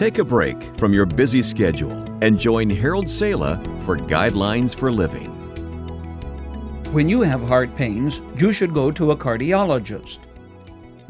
Take 0.00 0.16
a 0.16 0.24
break 0.24 0.56
from 0.78 0.94
your 0.94 1.04
busy 1.04 1.42
schedule 1.42 1.92
and 2.22 2.38
join 2.38 2.70
Harold 2.70 3.06
Sala 3.06 3.62
for 3.84 3.98
Guidelines 3.98 4.74
for 4.74 4.90
Living. 4.90 5.28
When 6.90 7.06
you 7.06 7.20
have 7.20 7.46
heart 7.46 7.76
pains, 7.76 8.22
you 8.38 8.54
should 8.54 8.72
go 8.72 8.90
to 8.92 9.10
a 9.10 9.16
cardiologist. 9.16 10.20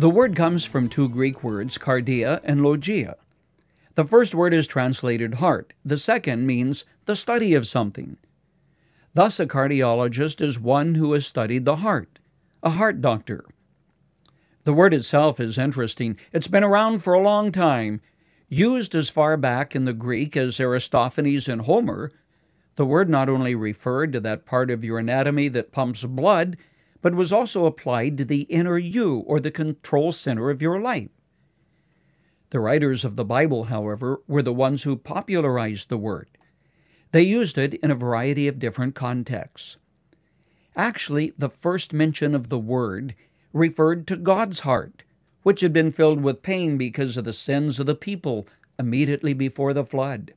The 0.00 0.10
word 0.10 0.34
comes 0.34 0.64
from 0.64 0.88
two 0.88 1.08
Greek 1.08 1.44
words, 1.44 1.78
cardia 1.78 2.40
and 2.42 2.64
logia. 2.64 3.14
The 3.94 4.04
first 4.04 4.34
word 4.34 4.52
is 4.52 4.66
translated 4.66 5.34
heart, 5.34 5.72
the 5.84 5.96
second 5.96 6.44
means 6.44 6.84
the 7.06 7.14
study 7.14 7.54
of 7.54 7.68
something. 7.68 8.16
Thus, 9.14 9.38
a 9.38 9.46
cardiologist 9.46 10.40
is 10.40 10.58
one 10.58 10.96
who 10.96 11.12
has 11.12 11.24
studied 11.24 11.64
the 11.64 11.76
heart, 11.76 12.18
a 12.60 12.70
heart 12.70 13.00
doctor. 13.00 13.44
The 14.64 14.72
word 14.72 14.92
itself 14.92 15.38
is 15.38 15.58
interesting. 15.58 16.18
It's 16.32 16.48
been 16.48 16.64
around 16.64 17.04
for 17.04 17.14
a 17.14 17.22
long 17.22 17.52
time 17.52 18.00
Used 18.52 18.96
as 18.96 19.10
far 19.10 19.36
back 19.36 19.76
in 19.76 19.84
the 19.84 19.92
Greek 19.92 20.36
as 20.36 20.58
Aristophanes 20.58 21.48
and 21.48 21.62
Homer, 21.62 22.10
the 22.74 22.84
word 22.84 23.08
not 23.08 23.28
only 23.28 23.54
referred 23.54 24.12
to 24.12 24.18
that 24.20 24.44
part 24.44 24.72
of 24.72 24.82
your 24.82 24.98
anatomy 24.98 25.46
that 25.46 25.70
pumps 25.70 26.04
blood, 26.04 26.56
but 27.00 27.14
was 27.14 27.32
also 27.32 27.64
applied 27.64 28.18
to 28.18 28.24
the 28.24 28.42
inner 28.42 28.76
you 28.76 29.18
or 29.18 29.38
the 29.38 29.52
control 29.52 30.10
center 30.10 30.50
of 30.50 30.60
your 30.60 30.80
life. 30.80 31.10
The 32.50 32.58
writers 32.58 33.04
of 33.04 33.14
the 33.14 33.24
Bible, 33.24 33.64
however, 33.64 34.20
were 34.26 34.42
the 34.42 34.52
ones 34.52 34.82
who 34.82 34.96
popularized 34.96 35.88
the 35.88 35.96
word. 35.96 36.26
They 37.12 37.22
used 37.22 37.56
it 37.56 37.74
in 37.74 37.92
a 37.92 37.94
variety 37.94 38.48
of 38.48 38.58
different 38.58 38.96
contexts. 38.96 39.76
Actually, 40.76 41.34
the 41.38 41.48
first 41.48 41.92
mention 41.92 42.34
of 42.34 42.48
the 42.48 42.58
word 42.58 43.14
referred 43.52 44.08
to 44.08 44.16
God's 44.16 44.60
heart, 44.60 45.04
which 45.42 45.60
had 45.60 45.72
been 45.72 45.90
filled 45.90 46.22
with 46.22 46.42
pain 46.42 46.76
because 46.76 47.16
of 47.16 47.24
the 47.24 47.32
sins 47.32 47.80
of 47.80 47.86
the 47.86 47.94
people 47.94 48.46
immediately 48.78 49.32
before 49.32 49.72
the 49.72 49.84
flood. 49.84 50.34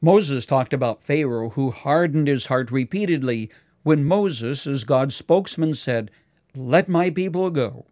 Moses 0.00 0.44
talked 0.44 0.72
about 0.72 1.04
Pharaoh, 1.04 1.50
who 1.50 1.70
hardened 1.70 2.26
his 2.26 2.46
heart 2.46 2.70
repeatedly 2.70 3.50
when 3.82 4.04
Moses, 4.04 4.66
as 4.66 4.84
God's 4.84 5.14
spokesman, 5.14 5.74
said, 5.74 6.10
Let 6.54 6.88
my 6.88 7.10
people 7.10 7.50
go. 7.50 7.86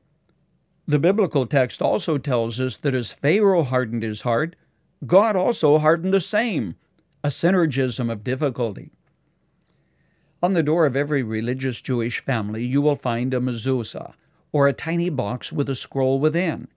The 0.86 0.98
biblical 0.98 1.46
text 1.46 1.80
also 1.80 2.18
tells 2.18 2.60
us 2.60 2.76
that 2.78 2.94
as 2.94 3.12
Pharaoh 3.12 3.62
hardened 3.62 4.02
his 4.02 4.22
heart, 4.22 4.56
God 5.06 5.36
also 5.36 5.78
hardened 5.78 6.12
the 6.12 6.20
same, 6.20 6.74
a 7.22 7.28
synergism 7.28 8.10
of 8.10 8.24
difficulty. 8.24 8.90
On 10.42 10.54
the 10.54 10.62
door 10.62 10.86
of 10.86 10.96
every 10.96 11.22
religious 11.22 11.80
Jewish 11.80 12.20
family, 12.20 12.64
you 12.64 12.82
will 12.82 12.96
find 12.96 13.32
a 13.32 13.40
mezuzah, 13.40 14.14
or 14.52 14.66
a 14.66 14.72
tiny 14.72 15.10
box 15.10 15.52
with 15.52 15.68
a 15.68 15.74
scroll 15.74 16.18
within. 16.18 16.68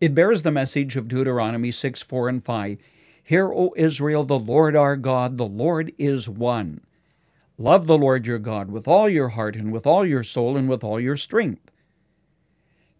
It 0.00 0.14
bears 0.14 0.42
the 0.42 0.50
message 0.50 0.96
of 0.96 1.08
Deuteronomy 1.08 1.70
6 1.70 2.02
4 2.02 2.28
and 2.28 2.44
5 2.44 2.78
Hear, 3.26 3.52
O 3.52 3.72
Israel, 3.76 4.24
the 4.24 4.38
Lord 4.38 4.76
our 4.76 4.96
God, 4.96 5.38
the 5.38 5.46
Lord 5.46 5.92
is 5.96 6.28
one. 6.28 6.82
Love 7.56 7.86
the 7.86 7.96
Lord 7.96 8.26
your 8.26 8.38
God 8.38 8.70
with 8.70 8.86
all 8.86 9.08
your 9.08 9.30
heart 9.30 9.56
and 9.56 9.72
with 9.72 9.86
all 9.86 10.04
your 10.04 10.22
soul 10.22 10.56
and 10.56 10.68
with 10.68 10.84
all 10.84 11.00
your 11.00 11.16
strength. 11.16 11.70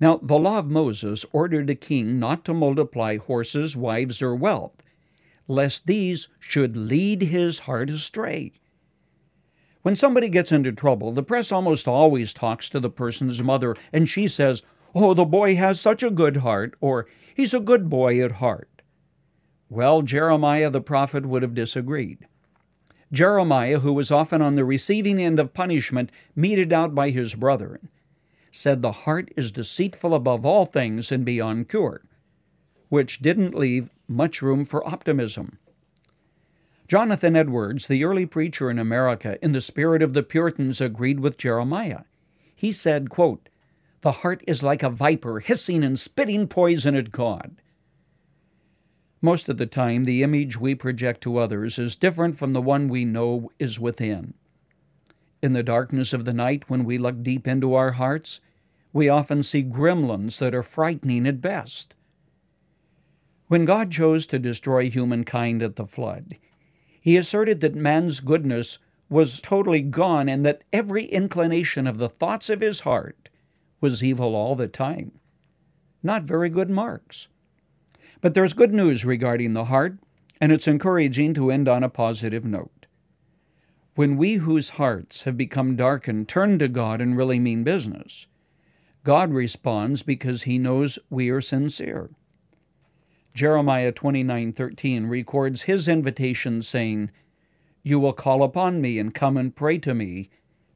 Now, 0.00 0.18
the 0.22 0.38
law 0.38 0.58
of 0.58 0.70
Moses 0.70 1.26
ordered 1.32 1.68
a 1.68 1.74
king 1.74 2.18
not 2.18 2.44
to 2.46 2.54
multiply 2.54 3.16
horses, 3.18 3.76
wives, 3.76 4.22
or 4.22 4.34
wealth, 4.34 4.82
lest 5.46 5.86
these 5.86 6.28
should 6.40 6.76
lead 6.76 7.22
his 7.22 7.60
heart 7.60 7.90
astray. 7.90 8.52
When 9.84 9.96
somebody 9.96 10.30
gets 10.30 10.50
into 10.50 10.72
trouble, 10.72 11.12
the 11.12 11.22
press 11.22 11.52
almost 11.52 11.86
always 11.86 12.32
talks 12.32 12.70
to 12.70 12.80
the 12.80 12.88
person's 12.88 13.42
mother, 13.42 13.76
and 13.92 14.08
she 14.08 14.26
says, 14.26 14.62
Oh, 14.94 15.12
the 15.12 15.26
boy 15.26 15.56
has 15.56 15.78
such 15.78 16.02
a 16.02 16.08
good 16.08 16.38
heart, 16.38 16.74
or 16.80 17.06
he's 17.34 17.52
a 17.52 17.60
good 17.60 17.90
boy 17.90 18.24
at 18.24 18.32
heart. 18.32 18.80
Well, 19.68 20.00
Jeremiah 20.00 20.70
the 20.70 20.80
prophet 20.80 21.26
would 21.26 21.42
have 21.42 21.52
disagreed. 21.52 22.26
Jeremiah, 23.12 23.80
who 23.80 23.92
was 23.92 24.10
often 24.10 24.40
on 24.40 24.54
the 24.54 24.64
receiving 24.64 25.20
end 25.20 25.38
of 25.38 25.52
punishment 25.52 26.10
meted 26.34 26.72
out 26.72 26.94
by 26.94 27.10
his 27.10 27.34
brethren, 27.34 27.90
said 28.50 28.80
the 28.80 28.92
heart 29.04 29.30
is 29.36 29.52
deceitful 29.52 30.14
above 30.14 30.46
all 30.46 30.64
things 30.64 31.12
and 31.12 31.26
beyond 31.26 31.68
cure, 31.68 32.00
which 32.88 33.18
didn't 33.18 33.54
leave 33.54 33.90
much 34.08 34.40
room 34.40 34.64
for 34.64 34.86
optimism. 34.88 35.58
Jonathan 36.86 37.34
Edwards, 37.34 37.86
the 37.86 38.04
early 38.04 38.26
preacher 38.26 38.70
in 38.70 38.78
America, 38.78 39.38
in 39.42 39.52
the 39.52 39.60
spirit 39.60 40.02
of 40.02 40.12
the 40.12 40.22
Puritans, 40.22 40.80
agreed 40.80 41.20
with 41.20 41.38
Jeremiah. 41.38 42.02
He 42.54 42.72
said, 42.72 43.08
quote, 43.08 43.48
The 44.02 44.12
heart 44.12 44.44
is 44.46 44.62
like 44.62 44.82
a 44.82 44.90
viper 44.90 45.40
hissing 45.40 45.82
and 45.82 45.98
spitting 45.98 46.46
poison 46.46 46.94
at 46.94 47.10
God. 47.10 47.56
Most 49.22 49.48
of 49.48 49.56
the 49.56 49.66
time, 49.66 50.04
the 50.04 50.22
image 50.22 50.60
we 50.60 50.74
project 50.74 51.22
to 51.22 51.38
others 51.38 51.78
is 51.78 51.96
different 51.96 52.36
from 52.36 52.52
the 52.52 52.60
one 52.60 52.88
we 52.88 53.06
know 53.06 53.50
is 53.58 53.80
within. 53.80 54.34
In 55.40 55.54
the 55.54 55.62
darkness 55.62 56.12
of 56.12 56.26
the 56.26 56.34
night, 56.34 56.68
when 56.68 56.84
we 56.84 56.98
look 56.98 57.22
deep 57.22 57.48
into 57.48 57.72
our 57.72 57.92
hearts, 57.92 58.40
we 58.92 59.08
often 59.08 59.42
see 59.42 59.62
gremlins 59.62 60.38
that 60.38 60.54
are 60.54 60.62
frightening 60.62 61.26
at 61.26 61.40
best. 61.40 61.94
When 63.48 63.64
God 63.64 63.90
chose 63.90 64.26
to 64.26 64.38
destroy 64.38 64.90
humankind 64.90 65.62
at 65.62 65.76
the 65.76 65.86
flood, 65.86 66.36
he 67.04 67.18
asserted 67.18 67.60
that 67.60 67.74
man's 67.74 68.20
goodness 68.20 68.78
was 69.10 69.38
totally 69.38 69.82
gone 69.82 70.26
and 70.26 70.42
that 70.42 70.64
every 70.72 71.04
inclination 71.04 71.86
of 71.86 71.98
the 71.98 72.08
thoughts 72.08 72.48
of 72.48 72.62
his 72.62 72.80
heart 72.80 73.28
was 73.78 74.02
evil 74.02 74.34
all 74.34 74.56
the 74.56 74.68
time. 74.68 75.12
Not 76.02 76.22
very 76.22 76.48
good 76.48 76.70
marks. 76.70 77.28
But 78.22 78.32
there's 78.32 78.54
good 78.54 78.72
news 78.72 79.04
regarding 79.04 79.52
the 79.52 79.66
heart, 79.66 79.98
and 80.40 80.50
it's 80.50 80.66
encouraging 80.66 81.34
to 81.34 81.50
end 81.50 81.68
on 81.68 81.84
a 81.84 81.90
positive 81.90 82.46
note. 82.46 82.86
When 83.96 84.16
we 84.16 84.36
whose 84.36 84.70
hearts 84.70 85.24
have 85.24 85.36
become 85.36 85.76
darkened 85.76 86.26
turn 86.26 86.58
to 86.58 86.68
God 86.68 87.02
and 87.02 87.18
really 87.18 87.38
mean 87.38 87.64
business, 87.64 88.28
God 89.04 89.30
responds 89.30 90.02
because 90.02 90.44
he 90.44 90.58
knows 90.58 90.98
we 91.10 91.28
are 91.28 91.42
sincere. 91.42 92.08
Jeremiah 93.34 93.90
29:13 93.90 95.08
records 95.08 95.62
his 95.62 95.88
invitation 95.88 96.62
saying, 96.62 97.10
"You 97.82 97.98
will 97.98 98.12
call 98.12 98.44
upon 98.44 98.80
me 98.80 98.96
and 99.00 99.12
come 99.12 99.36
and 99.36 99.54
pray 99.54 99.78
to 99.78 99.92
me, 99.92 100.30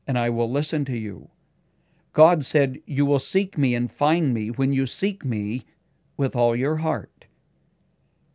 and 0.08 0.18
I 0.18 0.28
will 0.30 0.50
listen 0.50 0.84
to 0.86 0.98
you." 0.98 1.30
God 2.12 2.44
said, 2.44 2.82
"You 2.84 3.06
will 3.06 3.20
seek 3.20 3.56
me 3.56 3.76
and 3.76 3.90
find 3.90 4.34
me 4.34 4.50
when 4.50 4.72
you 4.72 4.86
seek 4.86 5.24
me 5.24 5.62
with 6.16 6.34
all 6.34 6.56
your 6.56 6.78
heart." 6.78 7.26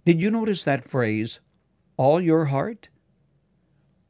Did 0.05 0.21
you 0.21 0.31
notice 0.31 0.63
that 0.63 0.87
phrase, 0.87 1.41
all 1.97 2.21
your 2.21 2.45
heart? 2.45 2.87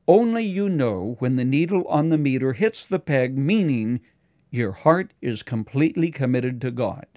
Only 0.07 0.43
you 0.45 0.69
know 0.69 1.15
when 1.17 1.37
the 1.37 1.45
needle 1.45 1.87
on 1.87 2.09
the 2.09 2.19
meter 2.19 2.53
hits 2.53 2.85
the 2.85 2.99
peg, 2.99 3.35
meaning 3.35 3.99
your 4.51 4.73
heart 4.73 5.13
is 5.21 5.41
completely 5.41 6.11
committed 6.11 6.61
to 6.61 6.69
God. 6.69 7.07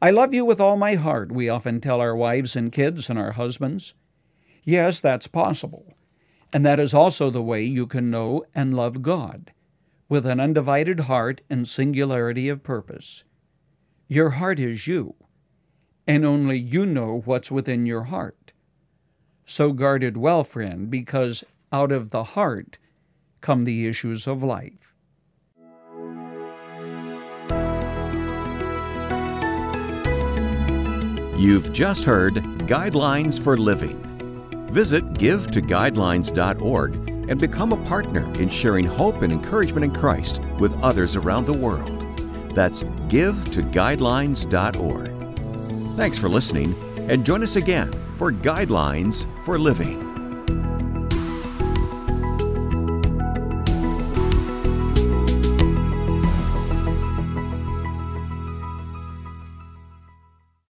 I 0.00 0.10
love 0.10 0.34
you 0.34 0.44
with 0.44 0.60
all 0.60 0.76
my 0.76 0.94
heart, 0.94 1.32
we 1.32 1.48
often 1.48 1.80
tell 1.80 2.02
our 2.02 2.14
wives 2.14 2.54
and 2.54 2.70
kids 2.70 3.08
and 3.08 3.18
our 3.18 3.32
husbands. 3.32 3.94
Yes, 4.62 5.00
that's 5.00 5.26
possible. 5.26 5.94
And 6.52 6.66
that 6.66 6.78
is 6.78 6.92
also 6.92 7.30
the 7.30 7.42
way 7.42 7.62
you 7.62 7.86
can 7.86 8.10
know 8.10 8.44
and 8.54 8.74
love 8.74 9.00
God, 9.00 9.52
with 10.08 10.26
an 10.26 10.38
undivided 10.38 11.00
heart 11.00 11.40
and 11.48 11.66
singularity 11.66 12.48
of 12.48 12.62
purpose. 12.62 13.24
Your 14.06 14.30
heart 14.30 14.60
is 14.60 14.86
you, 14.86 15.14
and 16.06 16.24
only 16.24 16.58
you 16.58 16.84
know 16.84 17.22
what's 17.24 17.50
within 17.50 17.86
your 17.86 18.04
heart. 18.04 18.52
So 19.46 19.72
guard 19.72 20.04
it 20.04 20.16
well, 20.16 20.44
friend, 20.44 20.90
because 20.90 21.42
out 21.72 21.90
of 21.90 22.10
the 22.10 22.24
heart 22.24 22.78
come 23.40 23.62
the 23.62 23.86
issues 23.86 24.26
of 24.26 24.42
life. 24.42 24.94
You've 31.38 31.72
just 31.74 32.04
heard 32.04 32.36
Guidelines 32.66 33.38
for 33.38 33.58
Living. 33.58 34.00
Visit 34.72 35.04
givetoguidelines.org 35.14 36.94
and 37.28 37.38
become 37.38 37.72
a 37.72 37.84
partner 37.84 38.24
in 38.40 38.48
sharing 38.48 38.86
hope 38.86 39.20
and 39.20 39.30
encouragement 39.30 39.84
in 39.84 39.92
Christ 39.92 40.40
with 40.58 40.72
others 40.82 41.14
around 41.14 41.44
the 41.44 41.52
world. 41.52 41.92
That's 42.54 42.84
givetoguidelines.org. 43.08 45.96
Thanks 45.96 46.16
for 46.16 46.30
listening 46.30 46.74
and 47.10 47.26
join 47.26 47.42
us 47.42 47.56
again 47.56 47.92
for 48.16 48.32
Guidelines 48.32 49.26
for 49.44 49.58
Living. 49.58 50.15